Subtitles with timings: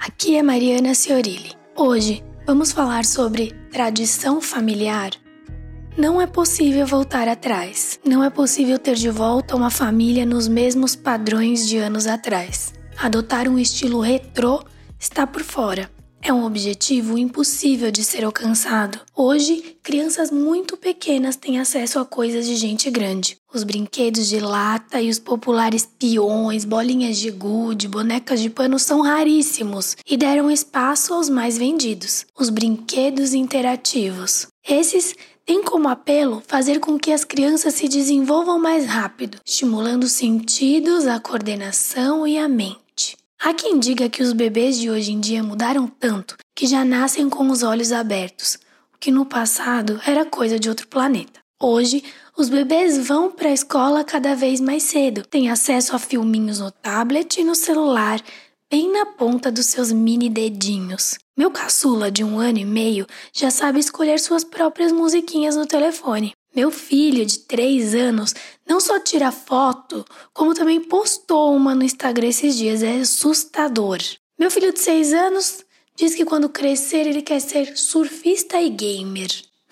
[0.00, 1.52] Aqui é Mariana Ciorilli.
[1.76, 5.10] Hoje vamos falar sobre tradição familiar.
[5.94, 8.00] Não é possível voltar atrás.
[8.02, 12.72] Não é possível ter de volta uma família nos mesmos padrões de anos atrás.
[12.96, 14.64] Adotar um estilo retrô
[14.98, 15.90] está por fora.
[16.22, 19.00] É um objetivo impossível de ser alcançado.
[19.16, 23.38] Hoje, crianças muito pequenas têm acesso a coisas de gente grande.
[23.52, 29.00] Os brinquedos de lata e os populares peões, bolinhas de gude, bonecas de pano são
[29.00, 34.46] raríssimos e deram espaço aos mais vendidos, os brinquedos interativos.
[34.68, 40.12] Esses têm como apelo fazer com que as crianças se desenvolvam mais rápido, estimulando os
[40.12, 42.89] sentidos, a coordenação e a mente.
[43.42, 47.26] Há quem diga que os bebês de hoje em dia mudaram tanto que já nascem
[47.30, 48.58] com os olhos abertos,
[48.94, 51.40] o que no passado era coisa de outro planeta.
[51.58, 52.04] Hoje,
[52.36, 56.70] os bebês vão para a escola cada vez mais cedo, têm acesso a filminhos no
[56.70, 58.20] tablet e no celular,
[58.70, 61.16] bem na ponta dos seus mini dedinhos.
[61.34, 66.34] Meu caçula, de um ano e meio, já sabe escolher suas próprias musiquinhas no telefone.
[66.54, 68.34] Meu filho, de 3 anos,
[68.68, 72.82] não só tira foto, como também postou uma no Instagram esses dias.
[72.82, 73.98] É assustador.
[74.38, 79.30] Meu filho de 6 anos diz que quando crescer ele quer ser surfista e gamer.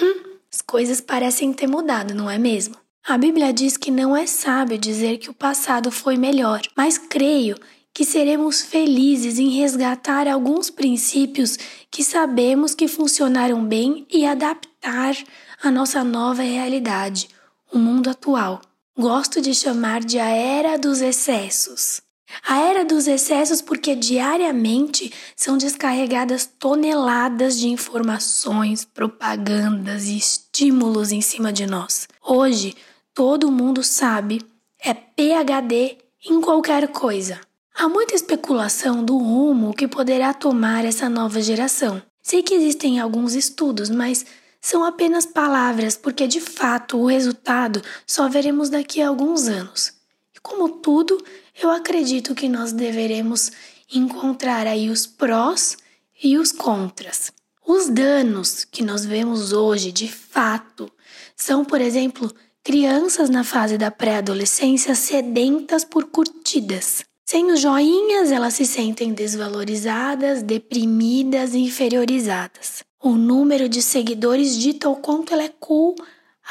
[0.00, 2.76] Hum, as coisas parecem ter mudado, não é mesmo?
[3.06, 7.56] A Bíblia diz que não é sábio dizer que o passado foi melhor, mas creio
[7.92, 11.58] que seremos felizes em resgatar alguns princípios
[11.90, 15.16] que sabemos que funcionaram bem e adaptar
[15.62, 17.28] a nossa nova realidade,
[17.72, 18.62] o mundo atual.
[18.98, 22.00] Gosto de chamar de a era dos excessos.
[22.46, 31.20] A era dos excessos porque diariamente são descarregadas toneladas de informações, propagandas e estímulos em
[31.20, 32.08] cima de nós.
[32.22, 32.74] Hoje,
[33.12, 34.42] todo mundo sabe,
[34.82, 37.40] é PhD em qualquer coisa.
[37.74, 42.02] Há muita especulação do rumo que poderá tomar essa nova geração.
[42.22, 44.24] Sei que existem alguns estudos, mas
[44.60, 49.92] são apenas palavras, porque de fato o resultado só veremos daqui a alguns anos.
[50.34, 51.16] E como tudo,
[51.60, 53.50] eu acredito que nós deveremos
[53.92, 55.76] encontrar aí os prós
[56.22, 57.32] e os contras.
[57.66, 60.90] Os danos que nós vemos hoje, de fato,
[61.36, 62.32] são, por exemplo,
[62.62, 67.04] crianças na fase da pré-adolescência sedentas por curtidas.
[67.24, 72.82] Sem os joinhas, elas se sentem desvalorizadas, deprimidas e inferiorizadas.
[73.02, 75.94] O número de seguidores dita o quanto ela é cool,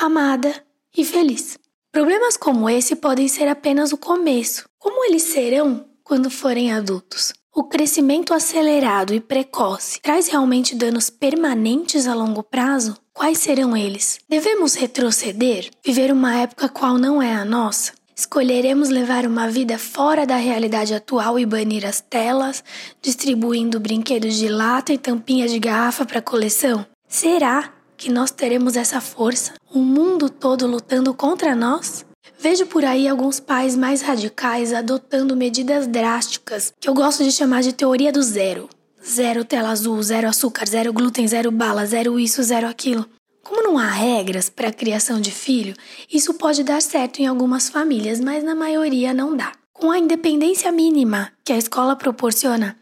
[0.00, 0.50] amada
[0.96, 1.58] e feliz.
[1.92, 4.66] Problemas como esse podem ser apenas o começo.
[4.78, 7.34] Como eles serão quando forem adultos?
[7.54, 12.96] O crescimento acelerado e precoce traz realmente danos permanentes a longo prazo?
[13.12, 14.18] Quais serão eles?
[14.26, 15.68] Devemos retroceder?
[15.84, 17.92] Viver uma época qual não é a nossa?
[18.18, 22.64] Escolheremos levar uma vida fora da realidade atual e banir as telas,
[23.00, 26.84] distribuindo brinquedos de lata e tampinhas de garrafa para coleção?
[27.06, 29.52] Será que nós teremos essa força?
[29.72, 32.04] O mundo todo lutando contra nós?
[32.40, 37.62] Vejo por aí alguns pais mais radicais adotando medidas drásticas que eu gosto de chamar
[37.62, 38.68] de teoria do zero.
[39.00, 43.06] Zero tela azul, zero açúcar, zero glúten, zero bala, zero isso, zero aquilo.
[43.48, 45.74] Como não há regras para a criação de filho,
[46.12, 49.52] isso pode dar certo em algumas famílias, mas na maioria não dá.
[49.72, 52.76] Com a independência mínima que a escola proporciona,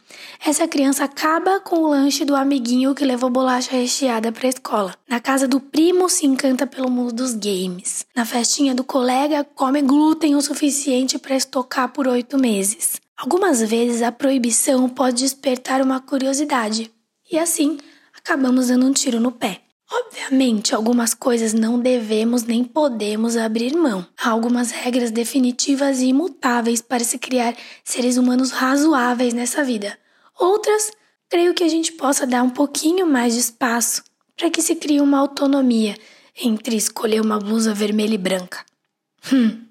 [0.45, 4.95] essa criança acaba com o lanche do amiguinho que levou bolacha recheada para a escola.
[5.09, 8.05] Na casa do primo se encanta pelo mundo dos games.
[8.13, 13.01] Na festinha do colega come glúten o suficiente para estocar por oito meses.
[13.17, 16.91] Algumas vezes a proibição pode despertar uma curiosidade
[17.31, 17.79] e assim
[18.13, 19.61] acabamos dando um tiro no pé.
[19.91, 24.05] Obviamente, algumas coisas não devemos nem podemos abrir mão.
[24.19, 29.97] Há algumas regras definitivas e imutáveis para se criar seres humanos razoáveis nessa vida.
[30.39, 30.91] Outras,
[31.29, 34.03] creio que a gente possa dar um pouquinho mais de espaço
[34.37, 35.97] para que se crie uma autonomia
[36.39, 38.65] entre escolher uma blusa vermelha e branca.
[39.33, 39.63] Hum.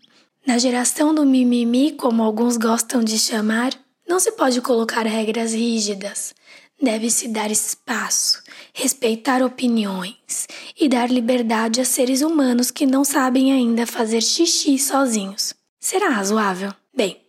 [0.46, 3.74] Na geração do mimimi, como alguns gostam de chamar,
[4.08, 6.34] não se pode colocar regras rígidas.
[6.82, 8.44] Deve-se dar espaço,
[8.74, 10.46] respeitar opiniões
[10.80, 15.54] e dar liberdade a seres humanos que não sabem ainda fazer xixi sozinhos.
[15.80, 16.74] Será razoável?
[16.94, 17.22] Bem,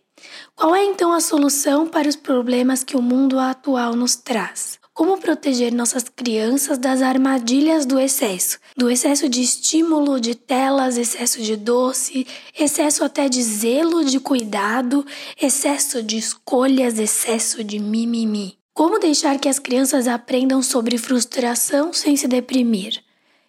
[0.53, 4.79] qual é então a solução para os problemas que o mundo atual nos traz?
[4.93, 8.57] Como proteger nossas crianças das armadilhas do excesso?
[8.75, 12.25] Do excesso de estímulo, de telas, excesso de doce,
[12.57, 15.05] excesso até de zelo, de cuidado,
[15.39, 18.56] excesso de escolhas, excesso de mimimi.
[18.77, 23.03] Como deixar que as crianças aprendam sobre frustração sem se deprimir?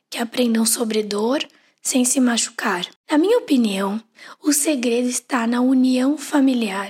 [0.09, 1.47] Que aprendam sobre dor
[1.83, 2.87] sem se machucar?
[3.11, 4.03] Na minha opinião,
[4.43, 6.89] o segredo está na união familiar,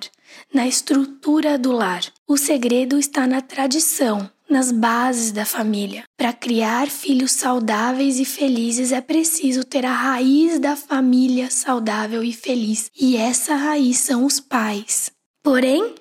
[0.55, 2.05] na estrutura do lar.
[2.29, 6.05] O segredo está na tradição, nas bases da família.
[6.17, 12.32] Para criar filhos saudáveis e felizes é preciso ter a raiz da família saudável e
[12.32, 15.11] feliz, e essa raiz são os pais.
[15.43, 15.93] Porém,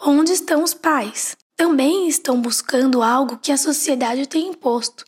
[0.00, 1.36] onde estão os pais?
[1.60, 5.04] Também estão buscando algo que a sociedade tem imposto: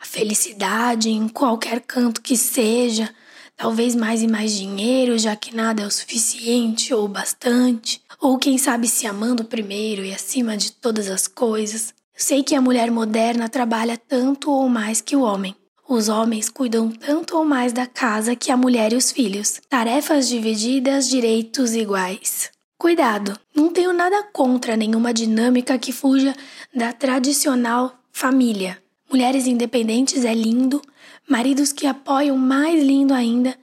[0.00, 3.12] a felicidade em qualquer canto que seja,
[3.56, 8.56] talvez mais e mais dinheiro, já que nada é o suficiente ou bastante, ou quem
[8.56, 11.92] sabe se amando primeiro e acima de todas as coisas.
[12.16, 15.56] Sei que a mulher moderna trabalha tanto ou mais que o homem.
[15.88, 19.60] Os homens cuidam tanto ou mais da casa que a mulher e os filhos.
[19.68, 22.54] Tarefas divididas, direitos iguais.
[22.78, 26.36] Cuidado, não tenho nada contra nenhuma dinâmica que fuja
[26.74, 28.82] da tradicional família.
[29.10, 30.82] Mulheres independentes é lindo,
[31.26, 33.56] maridos que apoiam mais lindo ainda,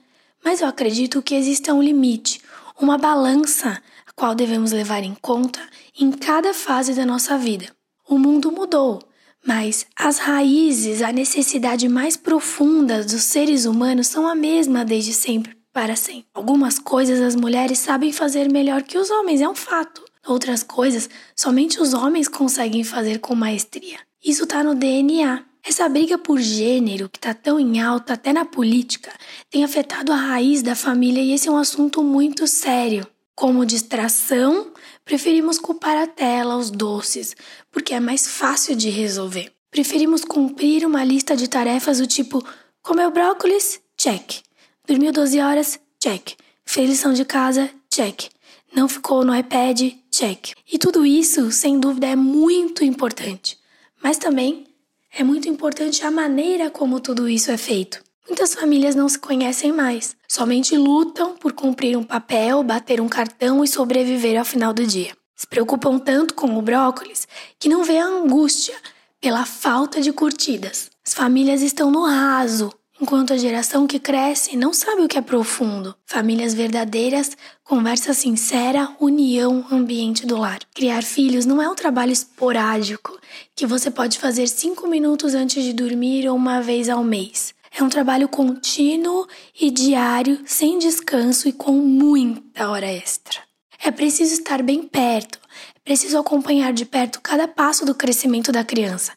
[0.44, 2.40] mas eu acredito que exista um limite,
[2.80, 5.60] uma balança a qual devemos levar em conta
[5.98, 7.66] em cada fase da nossa vida.
[8.08, 9.00] O mundo mudou,
[9.46, 15.63] mas as raízes, a necessidade mais profunda dos seres humanos são a mesma desde sempre
[15.74, 16.26] para sempre.
[16.32, 20.04] Algumas coisas as mulheres sabem fazer melhor que os homens, é um fato.
[20.24, 23.98] Outras coisas somente os homens conseguem fazer com maestria.
[24.24, 25.44] Isso está no DNA.
[25.66, 29.10] Essa briga por gênero, que está tão em alta até na política,
[29.50, 33.06] tem afetado a raiz da família e esse é um assunto muito sério.
[33.34, 34.72] Como distração,
[35.04, 37.34] preferimos culpar a tela, os doces,
[37.72, 39.50] porque é mais fácil de resolver.
[39.70, 42.46] Preferimos cumprir uma lista de tarefas do tipo:
[42.80, 43.80] comeu brócolis?
[43.96, 44.43] Check.
[44.86, 45.80] Dormiu 12 horas?
[45.98, 46.34] Check.
[46.62, 47.70] Fez lição de casa?
[47.88, 48.28] Check.
[48.74, 49.80] Não ficou no iPad?
[50.10, 50.52] Check.
[50.70, 53.58] E tudo isso, sem dúvida, é muito importante.
[54.02, 54.66] Mas também
[55.10, 58.02] é muito importante a maneira como tudo isso é feito.
[58.28, 63.64] Muitas famílias não se conhecem mais, somente lutam por cumprir um papel, bater um cartão
[63.64, 65.16] e sobreviver ao final do dia.
[65.34, 67.26] Se preocupam tanto com o brócolis
[67.58, 68.74] que não vê a angústia
[69.18, 70.90] pela falta de curtidas.
[71.06, 72.70] As famílias estão no raso,
[73.04, 75.94] enquanto a geração que cresce não sabe o que é profundo.
[76.06, 80.60] Famílias verdadeiras, conversa sincera, união, ambiente do lar.
[80.74, 83.20] Criar filhos não é um trabalho esporádico
[83.54, 87.52] que você pode fazer cinco minutos antes de dormir ou uma vez ao mês.
[87.76, 89.26] É um trabalho contínuo
[89.60, 93.38] e diário, sem descanso e com muita hora extra.
[93.84, 95.38] É preciso estar bem perto,
[95.76, 99.12] é preciso acompanhar de perto cada passo do crescimento da criança.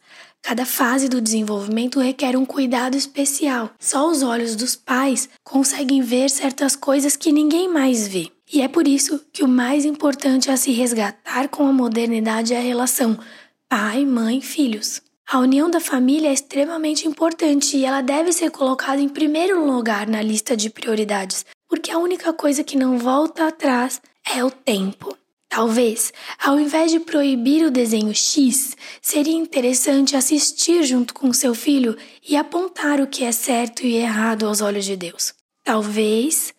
[0.48, 3.70] Cada fase do desenvolvimento requer um cuidado especial.
[3.78, 8.32] Só os olhos dos pais conseguem ver certas coisas que ninguém mais vê.
[8.54, 12.60] E é por isso que o mais importante a se resgatar com a modernidade é
[12.60, 13.20] a relação
[13.68, 15.02] pai, mãe, filhos.
[15.30, 20.08] A união da família é extremamente importante e ela deve ser colocada em primeiro lugar
[20.08, 24.00] na lista de prioridades, porque a única coisa que não volta atrás
[24.34, 25.14] é o tempo.
[25.50, 31.98] Talvez, ao invés de proibir o desenho X, seria interessante assistir junto com seu filho
[32.28, 35.34] e apontar o que é certo e errado aos olhos de Deus.
[35.64, 36.54] Talvez,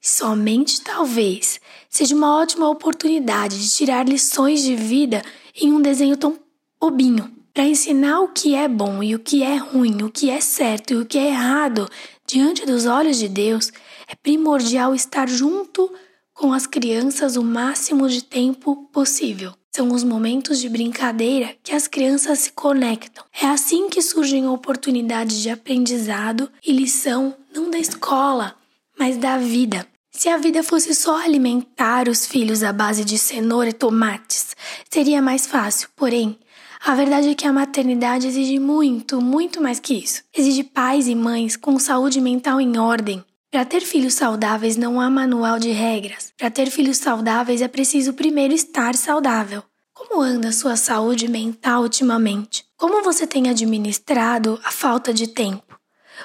[0.00, 5.22] somente talvez, seja uma ótima oportunidade de tirar lições de vida
[5.54, 6.38] em um desenho tão
[6.80, 10.40] bobinho para ensinar o que é bom e o que é ruim, o que é
[10.40, 11.88] certo e o que é errado
[12.26, 13.72] diante dos olhos de Deus,
[14.06, 15.92] é primordial estar junto
[16.40, 19.52] com as crianças o máximo de tempo possível.
[19.70, 23.22] São os momentos de brincadeira que as crianças se conectam.
[23.42, 28.56] É assim que surgem oportunidades de aprendizado e lição não da escola,
[28.98, 29.86] mas da vida.
[30.10, 34.56] Se a vida fosse só alimentar os filhos à base de cenoura e tomates,
[34.90, 35.90] seria mais fácil.
[35.94, 36.38] Porém,
[36.82, 40.22] a verdade é que a maternidade exige muito, muito mais que isso.
[40.34, 43.22] Exige pais e mães com saúde mental em ordem.
[43.50, 46.32] Para ter filhos saudáveis não há manual de regras.
[46.38, 49.60] Para ter filhos saudáveis é preciso primeiro estar saudável.
[49.92, 52.64] Como anda a sua saúde mental ultimamente?
[52.76, 55.80] Como você tem administrado a falta de tempo?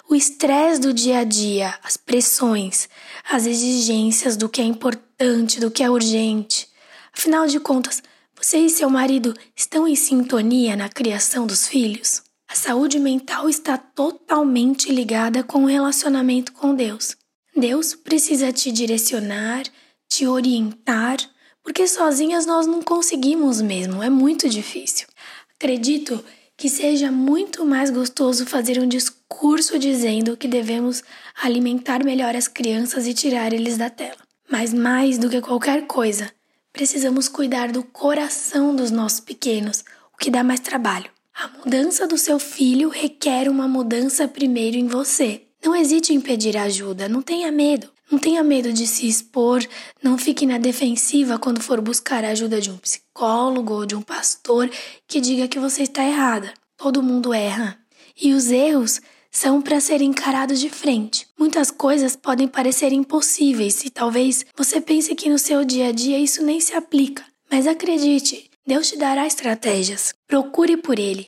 [0.08, 2.88] O estresse do dia a dia, as pressões,
[3.28, 6.70] as exigências do que é importante, do que é urgente.
[7.12, 8.04] Afinal de contas,
[8.36, 12.22] você e seu marido estão em sintonia na criação dos filhos?
[12.56, 17.18] A saúde mental está totalmente ligada com o relacionamento com Deus.
[17.54, 19.66] Deus precisa te direcionar,
[20.08, 21.18] te orientar,
[21.62, 25.06] porque sozinhas nós não conseguimos mesmo, é muito difícil.
[25.58, 26.24] Acredito
[26.56, 31.04] que seja muito mais gostoso fazer um discurso dizendo que devemos
[31.44, 34.24] alimentar melhor as crianças e tirar eles da tela.
[34.50, 36.32] Mas mais do que qualquer coisa,
[36.72, 39.84] precisamos cuidar do coração dos nossos pequenos,
[40.14, 41.15] o que dá mais trabalho.
[41.38, 45.42] A mudança do seu filho requer uma mudança primeiro em você.
[45.62, 47.92] Não hesite em pedir ajuda, não tenha medo.
[48.10, 49.62] Não tenha medo de se expor,
[50.02, 54.02] não fique na defensiva quando for buscar a ajuda de um psicólogo ou de um
[54.02, 54.70] pastor
[55.08, 56.54] que diga que você está errada.
[56.78, 57.78] Todo mundo erra.
[58.20, 61.28] E os erros são para serem encarados de frente.
[61.38, 66.18] Muitas coisas podem parecer impossíveis e talvez você pense que no seu dia a dia
[66.18, 67.26] isso nem se aplica.
[67.52, 70.14] Mas acredite, Deus te dará estratégias.
[70.28, 71.26] Procure por Ele.